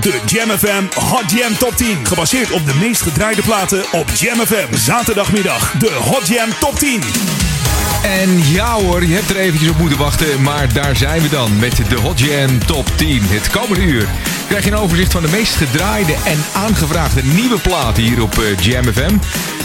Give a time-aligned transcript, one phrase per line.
[0.00, 2.06] De Jam FM Hot Jam Top 10.
[2.06, 4.76] Gebaseerd op de meest gedraaide platen op Jam FM.
[4.76, 7.02] Zaterdagmiddag de Hot Jam Top 10.
[8.02, 11.58] En ja hoor, je hebt er eventjes op moeten wachten, maar daar zijn we dan
[11.58, 13.22] met de Hot Jam Top 10.
[13.22, 14.08] Het komende uur
[14.48, 18.58] krijg je een overzicht van de meest gedraaide en aangevraagde nieuwe platen hier op eh,
[18.58, 19.16] Jam FM.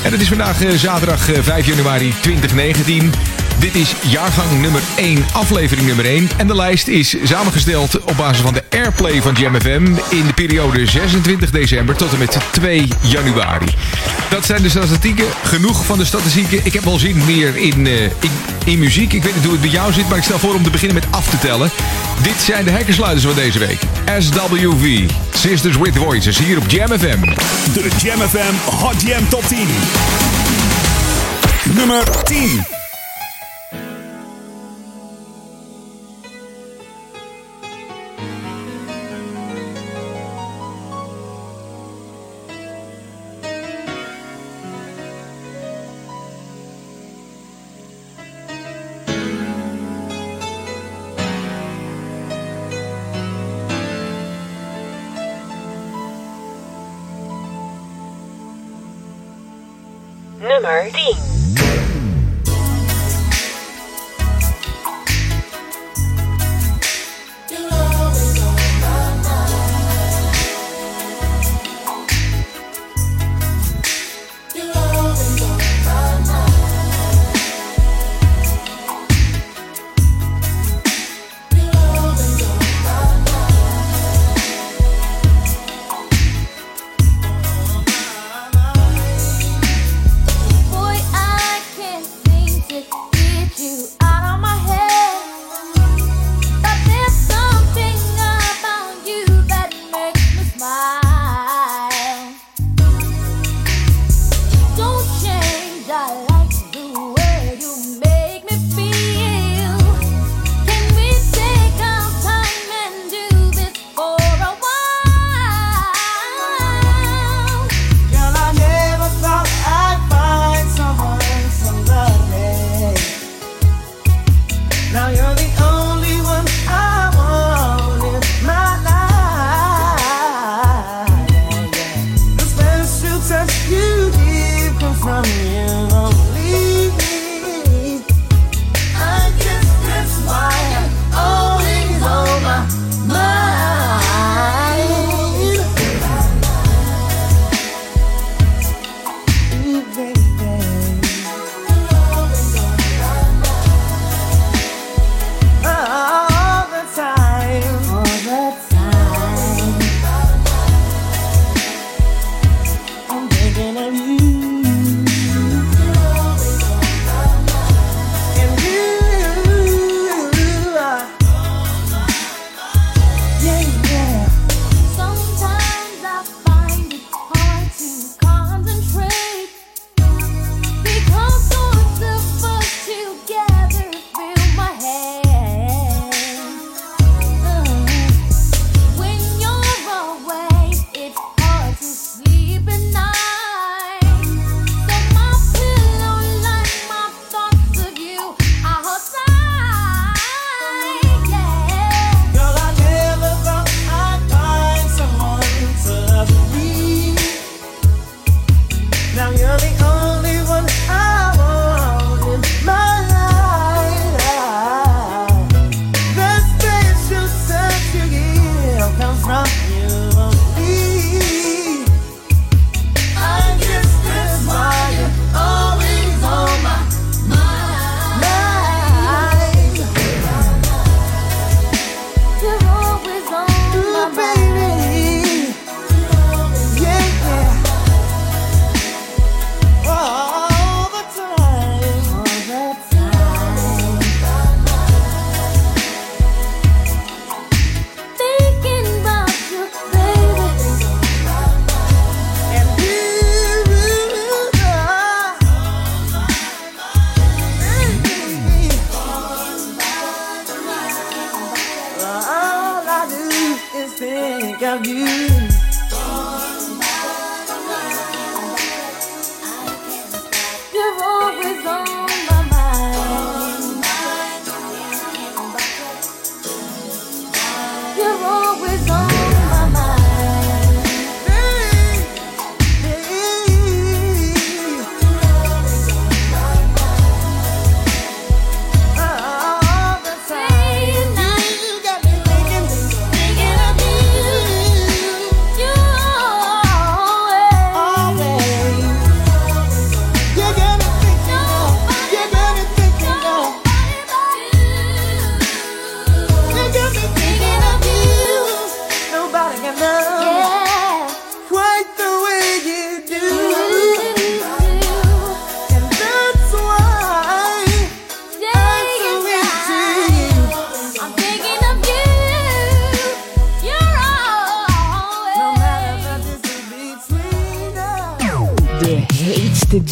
[0.04, 3.12] En het is vandaag eh, zaterdag eh, 5 januari 2019.
[3.60, 6.30] Dit is jaargang nummer 1, aflevering nummer 1.
[6.38, 10.34] En de lijst is samengesteld op basis van de airplay van Jam FM in de
[10.36, 13.66] periode 26 december tot en met 2 januari.
[14.30, 15.26] Dat zijn de statistieken.
[15.44, 16.60] Genoeg van de statistieken.
[16.64, 18.32] Ik heb wel zin meer in, eh, in,
[18.66, 19.14] in muziek.
[19.14, 20.96] Ik weet niet hoe het bij jou zit, maar ik stel voor om te beginnen
[20.96, 21.70] met af te tellen.
[22.22, 23.80] Dit zijn de hekkersluiters van deze week.
[24.20, 27.20] SWV, Sisters with Voices, hier op Jam FM.
[27.74, 29.68] De Jam FM Hot Jam Top 10.
[31.76, 32.85] Nummer 10.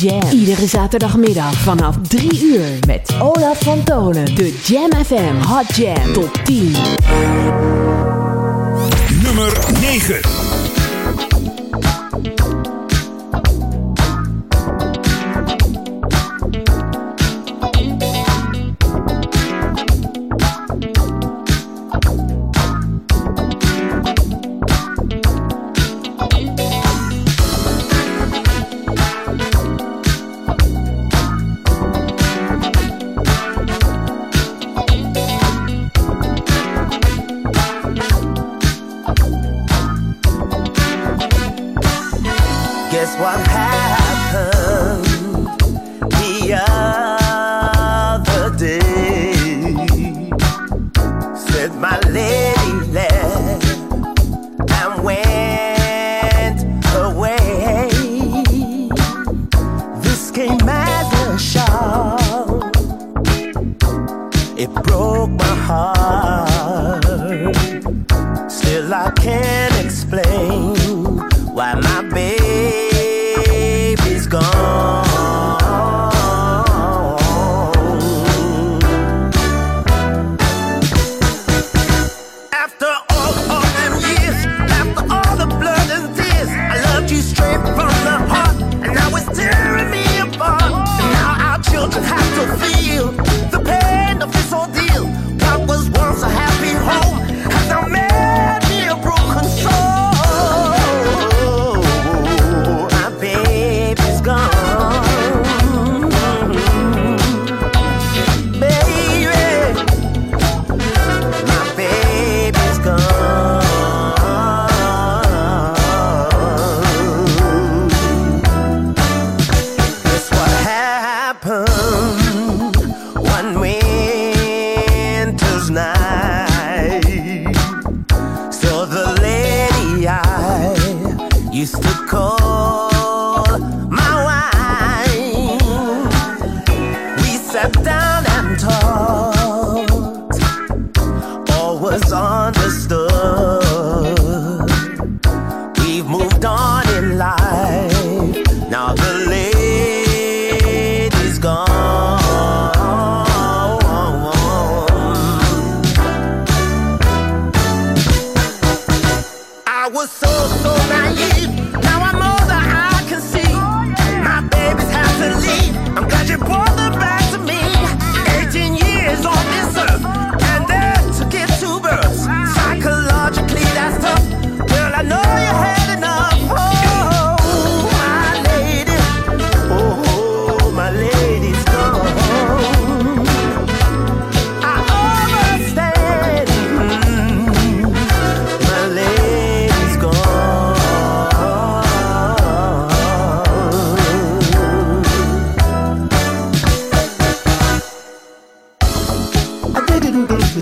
[0.04, 4.36] Iedere zaterdagmiddag vanaf 3 uur met Olaf van Tonen.
[4.36, 6.76] De Jam FM Hot Jam Top 10.
[9.24, 10.53] Nummer 9.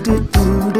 [0.00, 0.71] do do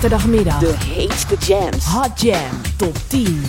[0.00, 0.58] zaterdagmiddag.
[0.58, 1.84] De heetste jams.
[1.84, 3.42] Hot Jam Top 10.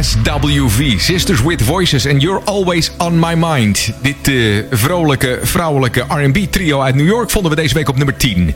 [0.00, 3.92] SWV, Sisters with Voices and You're Always on My Mind.
[4.02, 4.34] Dit eh,
[4.70, 8.54] vrolijke, vrouwelijke R&B trio uit New York vonden we deze week op nummer 10.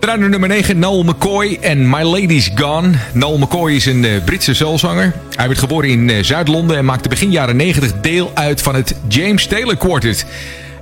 [0.00, 2.90] Daarna nummer 9, Noel McCoy en My Lady's Gone.
[3.12, 5.12] Noel McCoy is een eh, Britse soulzanger.
[5.34, 8.94] Hij werd geboren in eh, Zuid-Londen en maakte begin jaren 90 deel uit van het
[9.08, 10.26] James Taylor Quartet.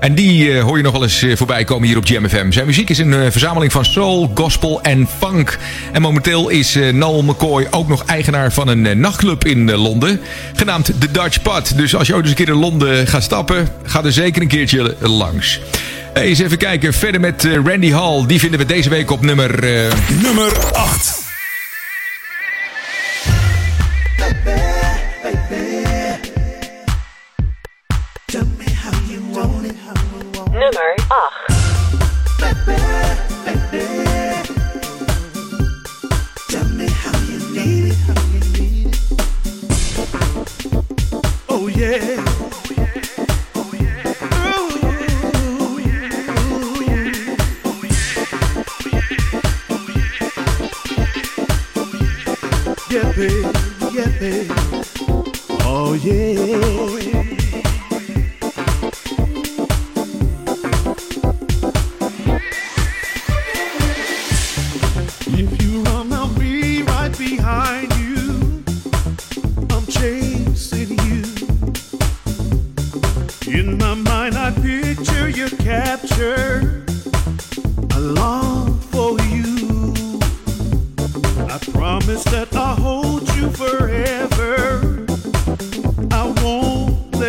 [0.02, 2.50] En die eh, hoor je nog wel eens eh, voorbij komen hier op Jam FM.
[2.50, 5.58] Zijn muziek is een eh, verzameling van soul, gospel en funk.
[5.92, 10.20] En momenteel is Noel McCoy ook nog eigenaar van een nachtclub in Londen.
[10.54, 11.72] Genaamd The Dutch Pad.
[11.76, 14.48] Dus als je ooit eens een keer in Londen gaat stappen, ga er zeker een
[14.48, 15.60] keertje langs.
[16.14, 16.92] Eens even kijken.
[16.92, 18.26] Verder met Randy Hall.
[18.26, 19.60] Die vinden we deze week op nummer...
[20.22, 21.21] Nummer 8.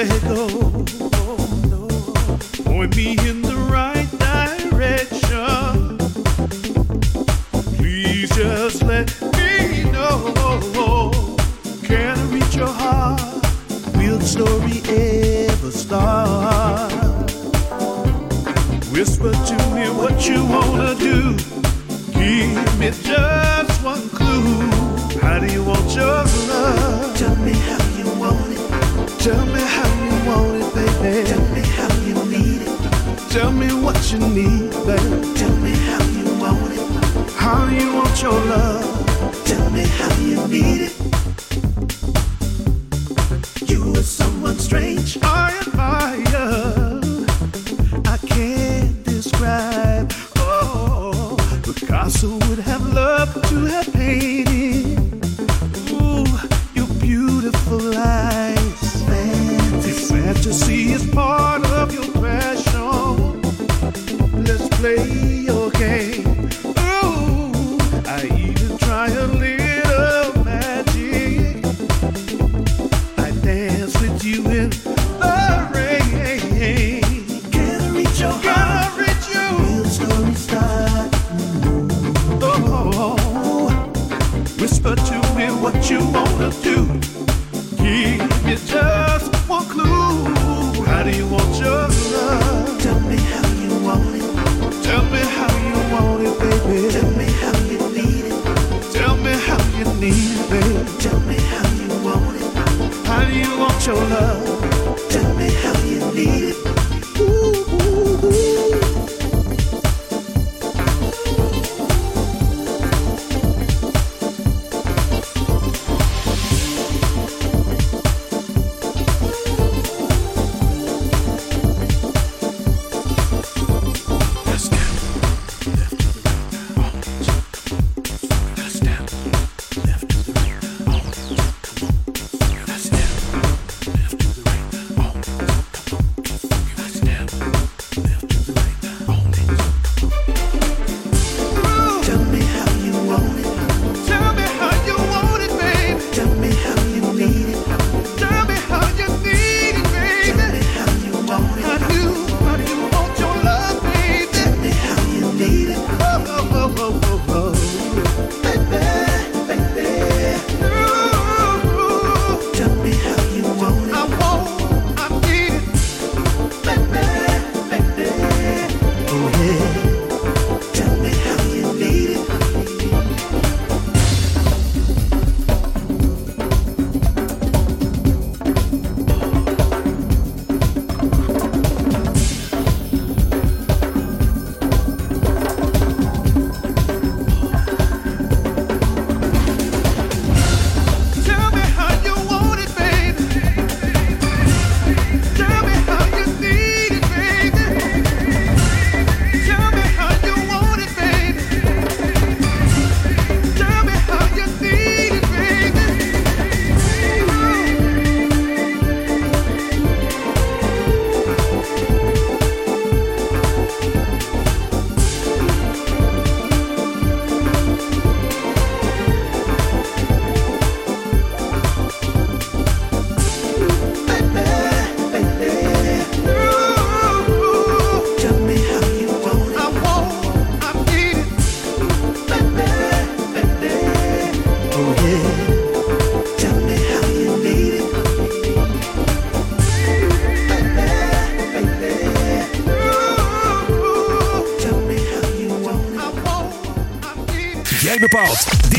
[0.05, 0.72] Let go.
[34.13, 35.33] You need, baby.
[35.35, 37.31] Tell me how you want it.
[37.33, 39.43] How you want your love?
[39.45, 41.02] Tell me how you need it.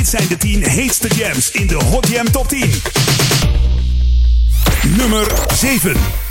[0.04, 2.70] Dit zijn de 10 heetste jams in de Hot Jam Top 10.
[4.96, 6.23] Nummer 7.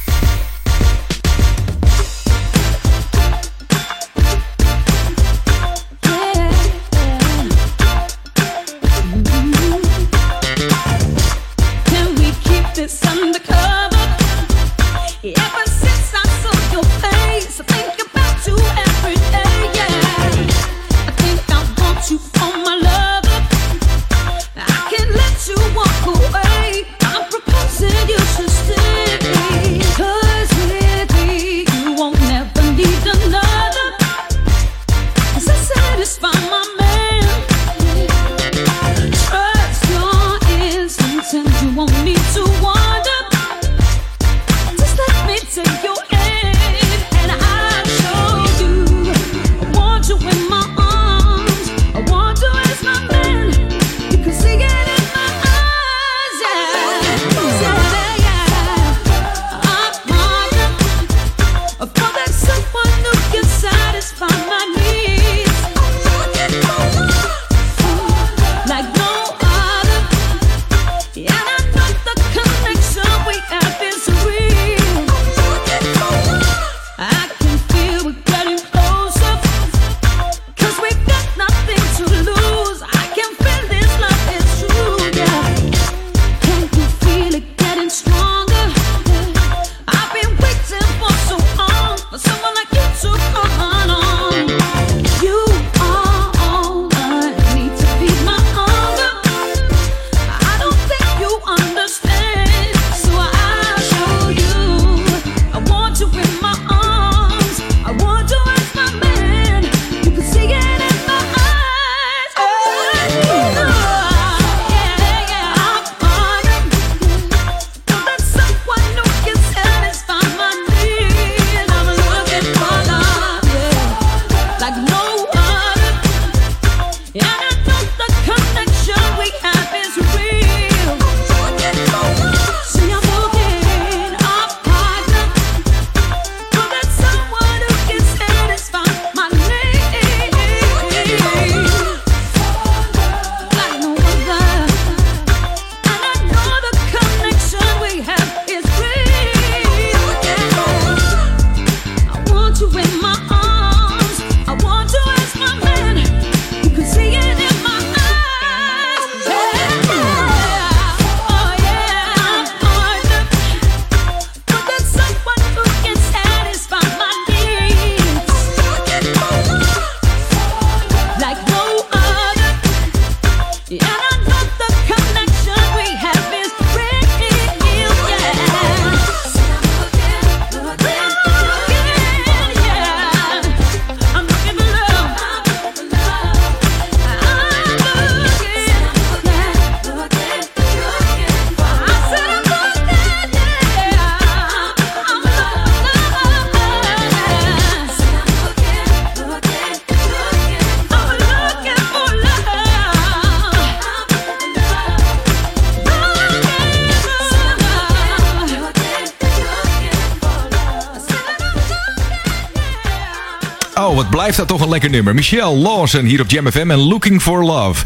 [214.33, 215.15] Blijft dat toch een lekker nummer.
[215.15, 217.85] Michelle Lawson hier op Jam FM en Looking for Love.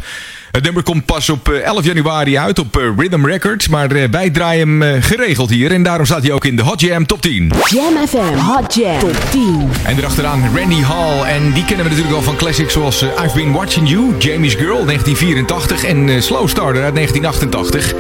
[0.51, 3.67] Het nummer komt pas op eh, 11 januari uit op eh, Rhythm Records.
[3.67, 5.71] Maar eh, wij draaien hem eh, geregeld hier.
[5.71, 7.51] En daarom staat hij ook in de Hot Jam Top 10.
[7.69, 9.69] Jam FM Hot Jam Top 10.
[9.83, 11.21] En erachteraan Randy Hall.
[11.23, 14.53] En die kennen we natuurlijk al van classics zoals eh, I've Been Watching You, Jamie's
[14.53, 17.93] Girl 1984 en eh, Slow Starter uit 1988.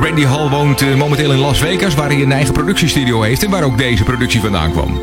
[0.00, 3.50] Randy Hall woont eh, momenteel in Las Vegas, waar hij een eigen productiestudio heeft en
[3.50, 5.00] waar ook deze productie vandaan kwam.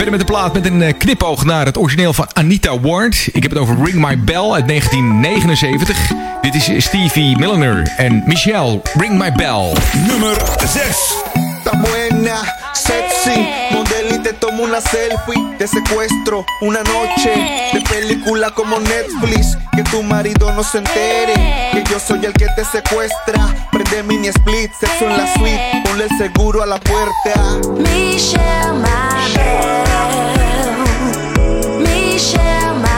[0.00, 3.28] Verder met de plaat met een eh, knipoog naar het origineel van Anita Ward.
[3.32, 6.12] Ik heb het over Ring My Bell uit 1979.
[6.40, 9.72] Dit is Stevie Milliner en Michelle Ring My Bell.
[10.06, 10.36] Nummer
[10.66, 11.14] 6.
[11.64, 13.40] Está buena, sexy,
[14.22, 15.56] te tomo una selfie.
[15.58, 19.56] Te secuestro una noche de película como Netflix.
[19.74, 23.68] Que tu marido no se entere que yo soy el que te secuestra.
[23.70, 25.82] Prende mini split, sexo en la suite.
[25.84, 27.58] Ponle el seguro a la puerta.
[27.76, 28.40] Michelle.
[31.78, 32.89] Michelle,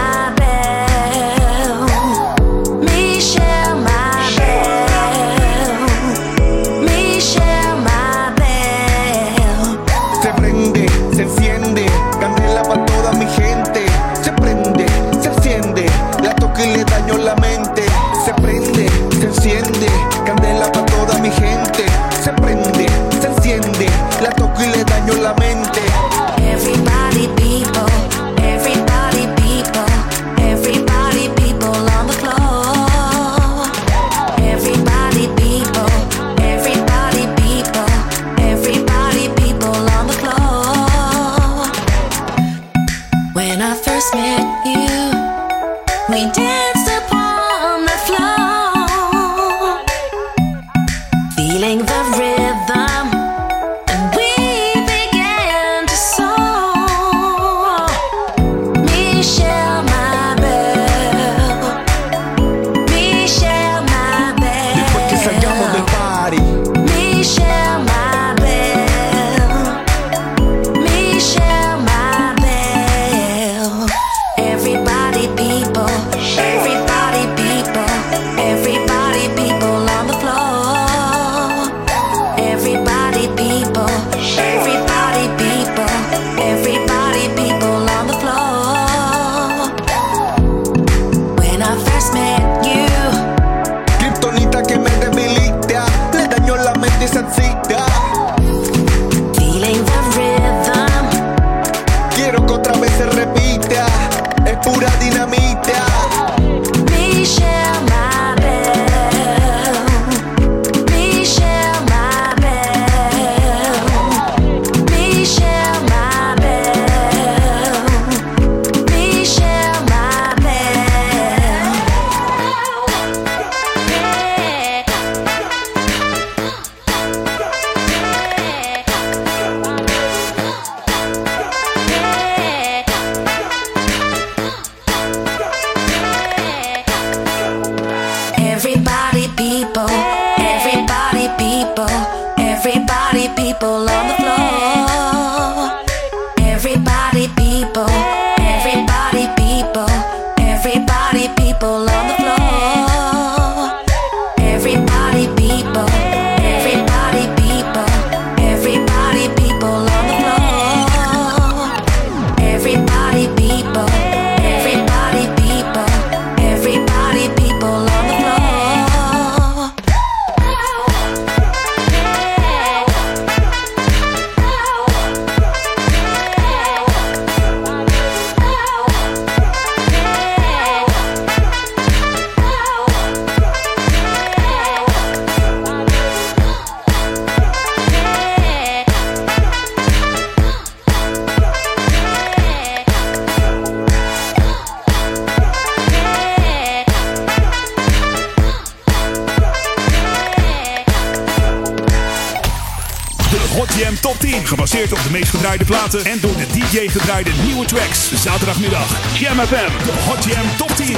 [206.00, 208.22] en door de DJ gedraaide nieuwe tracks.
[208.22, 209.18] Zaterdagmiddag.
[209.18, 209.70] Jam FM.
[210.08, 210.96] Hot Jam Top 10.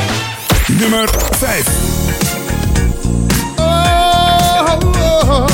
[0.78, 1.68] Nummer 5.
[3.56, 5.46] Oh, oh,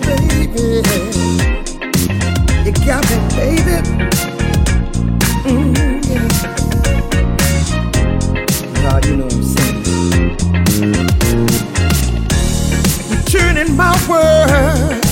[0.00, 0.80] baby.
[2.64, 3.80] You got baby.
[5.44, 5.74] Mm,
[6.08, 6.28] yeah.
[8.82, 9.84] God, you know what I'm saying.
[13.10, 15.04] You're turning my world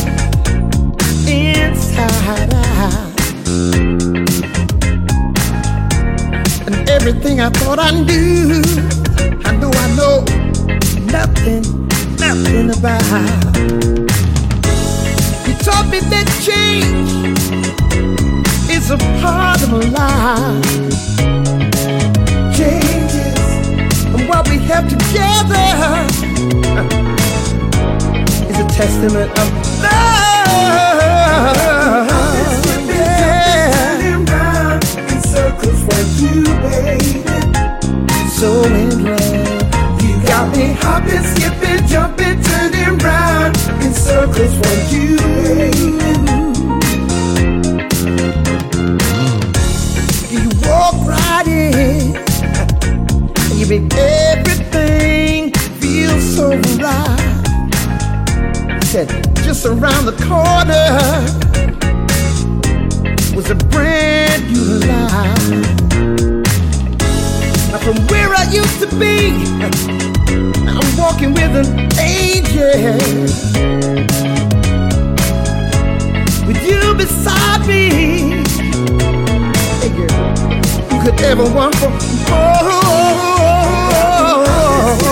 [1.26, 2.59] inside
[7.50, 8.62] I thought I knew,
[9.44, 10.22] I know I know
[11.10, 11.62] nothing,
[12.16, 13.56] nothing about.
[15.46, 17.10] You taught me that change
[18.70, 20.62] is a part of life.
[22.56, 23.40] Changes
[24.14, 26.06] and what we have together
[28.48, 29.48] is a testament of
[29.82, 30.70] love.
[32.86, 33.90] Yeah.
[35.22, 36.99] circles for you, baby.
[38.40, 40.02] So in love.
[40.02, 45.18] You got me hopping, skipping, jumping, turning round in circles for you.
[50.30, 52.16] You walk right in,
[53.58, 57.20] you make everything feel so right.
[58.84, 59.08] Said
[59.44, 60.88] just around the corner
[63.36, 65.79] was a brand new life.
[67.82, 69.32] From where I used to be,
[70.68, 71.66] I'm walking with an
[71.98, 72.70] angel.
[76.46, 78.42] With you beside me,
[79.80, 80.34] hey girl,
[80.88, 81.90] who could ever want for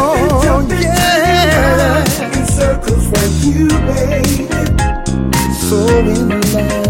[0.00, 2.04] Oh, yeah.
[2.44, 4.46] Circles for you, baby.
[5.68, 6.88] So in love.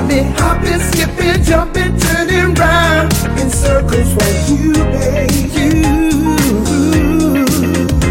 [0.00, 5.50] Got me hopping, skipping, jumping, turning round in circles for you, baby.
[5.52, 5.76] You,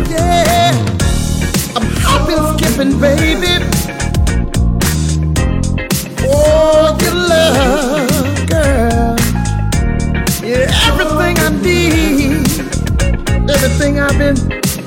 [0.08, 0.70] yeah.
[1.76, 3.66] I'm hopping, skipping, baby.
[6.18, 9.16] For your love, girl.
[10.44, 12.48] Yeah, everything I need,
[13.50, 14.36] everything I've been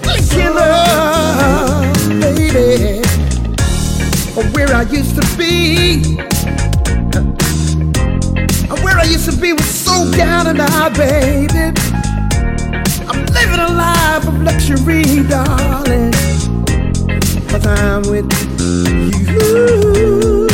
[0.06, 3.02] thinking of, baby.
[4.54, 6.31] Where I used to be.
[9.22, 11.72] To be was so down and out, baby.
[13.06, 16.10] I'm living a life of luxury, darling.
[17.46, 18.26] Cause I'm with
[19.30, 20.48] you.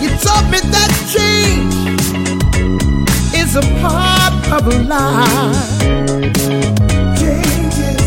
[0.00, 2.00] You taught me that change
[3.34, 5.80] is a part of life.
[7.20, 8.06] Changes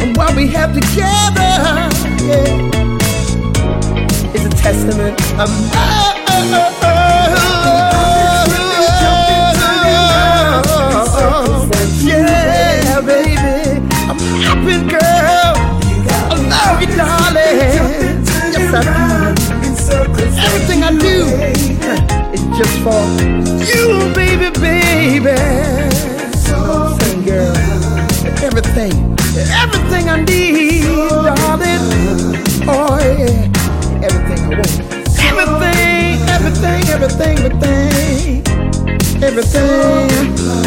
[0.00, 1.90] and what we have together,
[2.24, 2.70] yeah
[4.34, 6.93] is a testament of love.
[16.88, 18.24] You, darling.
[18.52, 19.44] Yes, I do.
[20.46, 21.16] Everything I do
[22.32, 23.04] is just for
[23.64, 25.36] you, baby, baby.
[26.36, 27.56] Sing, girl.
[28.44, 28.94] Everything,
[29.62, 31.84] everything I need, darling.
[32.66, 34.80] Oh yeah, everything I want.
[35.24, 38.42] Everything, everything, everything, everything,
[39.22, 40.10] everything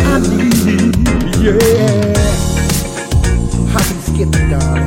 [0.06, 0.96] I need.
[1.38, 2.14] Yeah,
[3.72, 4.87] hopping, skipping, darling,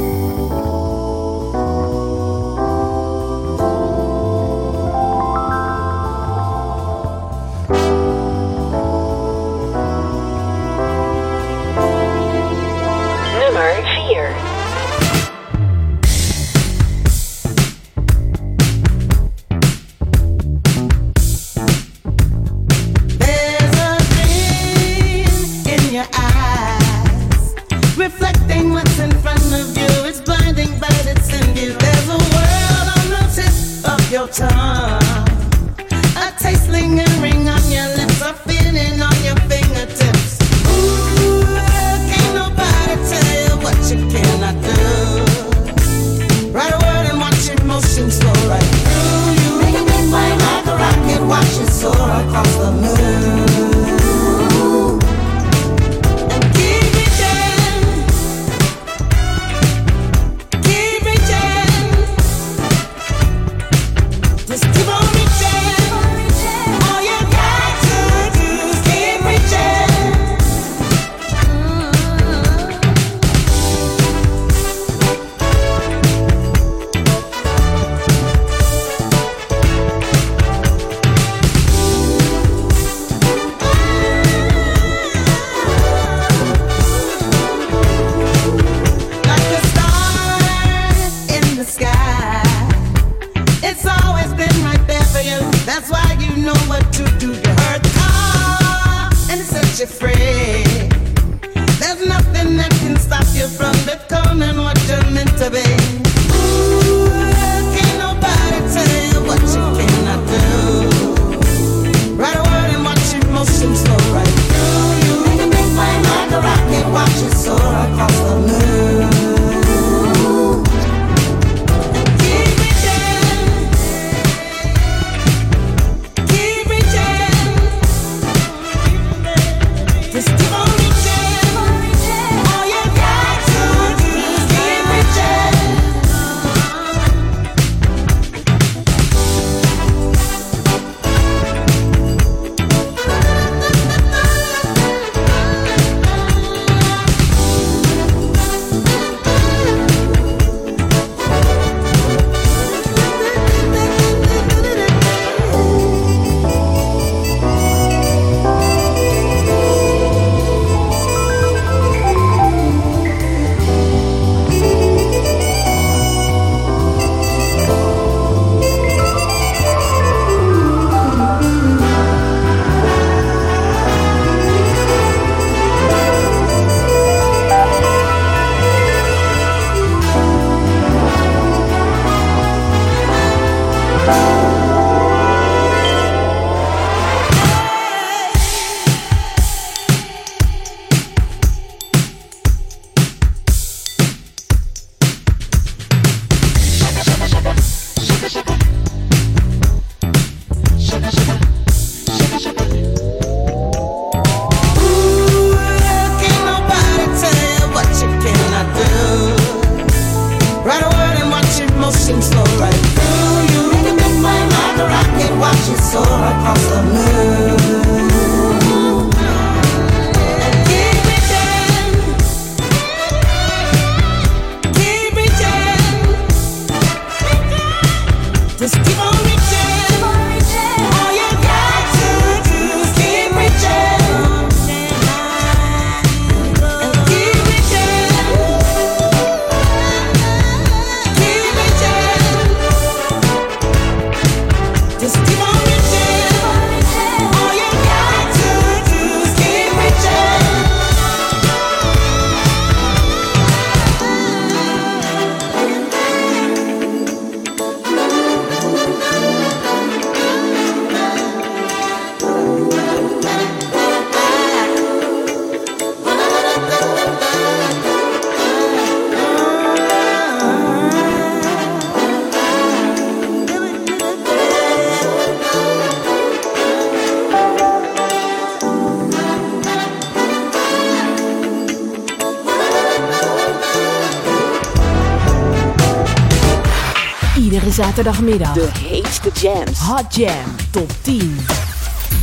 [287.95, 288.53] zaterdagmiddag.
[288.53, 289.79] De heetste jams.
[289.79, 291.37] Hot Jam Top 10.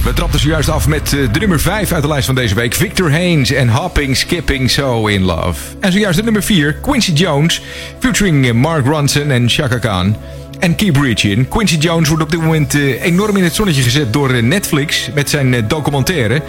[0.04, 2.74] We trapten zojuist af met eh, de nummer 5 uit de lijst van deze week.
[2.74, 5.60] Victor Haynes en Hopping, Skipping, So in Love.
[5.80, 7.62] En zojuist de nummer 4, Quincy Jones.
[7.98, 10.16] Featuring eh, Mark Ronson en Chaka Khan.
[10.58, 11.48] En Keep Reaching.
[11.48, 15.30] Quincy Jones wordt op dit moment eh, enorm in het zonnetje gezet door Netflix met
[15.30, 16.42] zijn documentaire.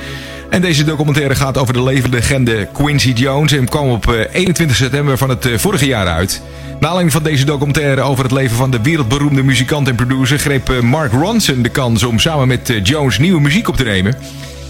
[0.49, 5.17] En deze documentaire gaat over de levenslegende Quincy Jones en kwam op eh, 21 september
[5.17, 6.41] van het vorige jaar uit.
[6.80, 10.69] Na aanleiding van deze documentaire over het leven van de wereldberoemde muzikant en producer greep
[10.69, 14.15] eh, Mark Ronson de kans om samen met eh, Jones nieuwe muziek op te nemen.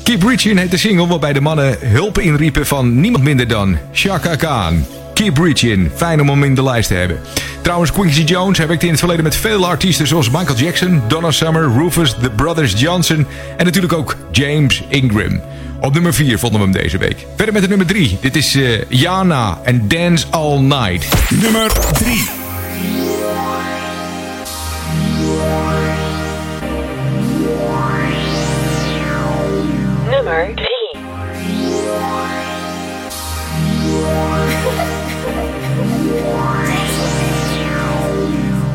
[0.03, 4.36] Keep Reaching heet de single waarbij de mannen hulp inriepen van niemand minder dan Chaka
[4.36, 4.86] Khan.
[5.20, 7.20] Keep Reaching, fijn om hem in de lijst te hebben.
[7.61, 11.32] Trouwens, Quincy Jones hij werkte in het verleden met vele artiesten zoals Michael Jackson, Donna
[11.32, 15.41] Summer, Rufus, The Brothers Johnson en natuurlijk ook James Ingram.
[15.80, 17.26] Op nummer 4 vonden we hem deze week.
[17.36, 18.17] Verder met de nummer 3.
[18.22, 21.07] Dit is eh, Jana en Dance All Night.
[21.30, 23.18] Nummer 3.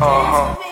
[0.07, 0.64] Uh huh.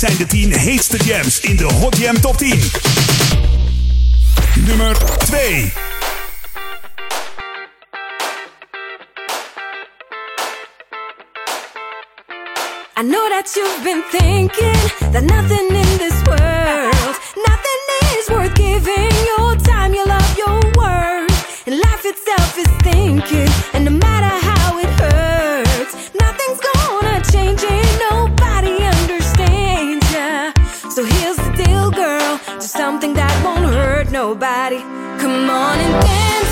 [0.00, 2.60] zijn de 10 heetste jams in de Hot Jam Top 10.
[4.66, 4.96] Nummer
[5.26, 5.72] 2.
[12.96, 17.16] I know that you've been thinking that nothing in this world,
[17.48, 17.80] nothing
[18.18, 21.30] is worth giving your time, your love, your word.
[21.66, 23.49] And life itself is thinking.
[34.10, 34.80] nobody.
[35.20, 36.49] Come on and dance.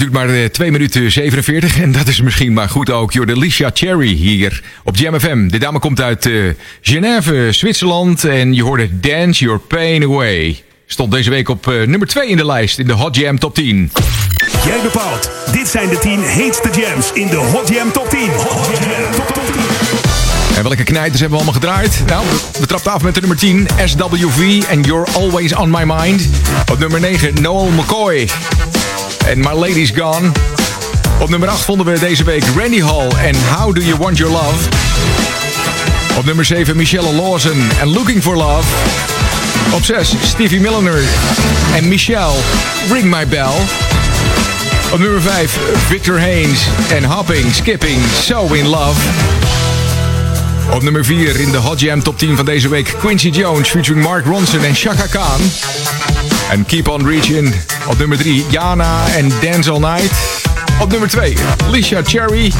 [0.00, 1.80] duurt maar eh, 2 minuten 47.
[1.80, 3.12] En dat is misschien maar goed ook.
[3.12, 5.48] Joh, Cherry hier op JMFM.
[5.48, 6.32] De dame komt uit eh,
[6.80, 8.24] Genève, Zwitserland.
[8.24, 10.62] En je hoorde Dance Your Pain Away.
[10.86, 13.54] Stond deze week op eh, nummer 2 in de lijst in de Hot Jam Top
[13.54, 13.92] 10.
[14.64, 15.30] Jij bepaalt.
[15.52, 18.18] Dit zijn de 10 heetste jams in de Hot Jam Top 10.
[18.20, 20.56] Hot Jam Top 10.
[20.56, 22.02] En welke knijters hebben we allemaal gedraaid?
[22.06, 22.24] Nou,
[22.60, 26.28] we trappen af met de nummer 10, SWV en You're Always On My Mind.
[26.70, 28.28] Op nummer 9, Noel McCoy
[29.26, 30.30] en My Lady's Gone.
[31.18, 34.32] Op nummer 8 vonden we deze week Randy Hall en How Do You Want Your
[34.32, 34.68] Love.
[36.18, 38.68] Op nummer 7, Michelle Lawson en Looking For Love.
[39.72, 41.02] Op 6, Stevie Milliner
[41.74, 42.34] en Michelle,
[42.92, 43.52] Ring My Bell.
[44.92, 46.60] Op nummer 5, Victor Haynes
[46.90, 49.00] en Hopping, Skipping, So In Love.
[50.74, 54.04] Op nummer 4 in de Hot Jam Top 10 van deze week Quincy Jones featuring
[54.04, 55.40] Mark Ronson en Shaka Khan.
[56.50, 57.54] En Keep On Reaching.
[57.86, 60.12] Op nummer 3 Jana en Dance All Night.
[60.80, 61.36] Op nummer 2
[61.66, 62.52] Alicia Cherry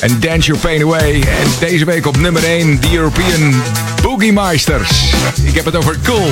[0.00, 1.12] en Dance Your Pain Away.
[1.12, 3.62] En deze week op nummer 1 The European
[4.02, 5.12] Boogie Meisters.
[5.42, 6.30] Ik heb het over Cool.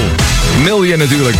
[0.62, 1.36] Million natuurlijk.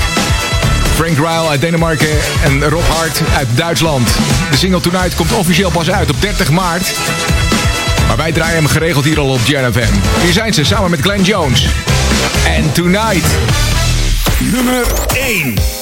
[0.95, 4.09] Frank Ryle uit Denemarken en Rob Hart uit Duitsland.
[4.51, 6.95] De single Tonight komt officieel pas uit op 30 maart.
[8.07, 9.93] Maar wij draaien hem geregeld hier al op Jam FM.
[10.23, 11.67] Hier zijn ze samen met Glenn Jones.
[12.45, 13.76] En Tonight.
[14.41, 14.85] Nummer
[15.15, 15.76] 1.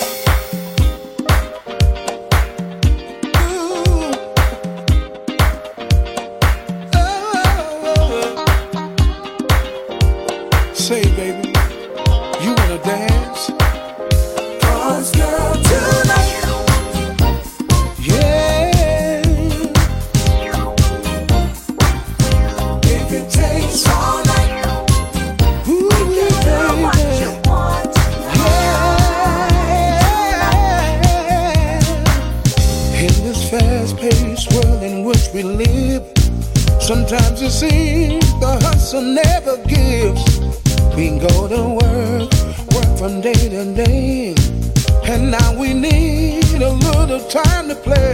[47.55, 48.14] Time to play.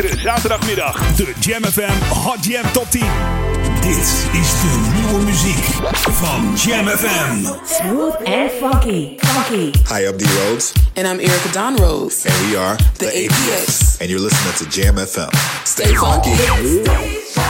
[0.00, 1.16] zaterdagmiddag zaterdagmiddag.
[1.16, 3.02] De Jam FM Hot Jam Top 10.
[3.80, 3.96] Dit
[4.32, 5.64] is de nieuwe muziek
[6.10, 7.44] van Jam FM.
[7.64, 9.16] Smooth and funky.
[9.18, 9.70] Funky.
[9.94, 10.24] Hi, I'm D.
[10.24, 10.72] Rhodes.
[10.94, 12.26] And I'm Erica Don Rhodes.
[12.26, 13.98] And we are the, APS.
[14.00, 15.30] And you're listening to Jam FM.
[15.64, 16.34] Stay funky.
[16.34, 16.46] Stay
[17.34, 17.49] funky.